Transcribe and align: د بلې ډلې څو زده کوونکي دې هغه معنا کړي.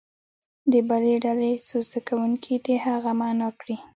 د 0.71 0.73
بلې 0.87 1.15
ډلې 1.25 1.51
څو 1.67 1.77
زده 1.87 1.99
کوونکي 2.07 2.53
دې 2.65 2.75
هغه 2.87 3.11
معنا 3.19 3.49
کړي. 3.59 3.77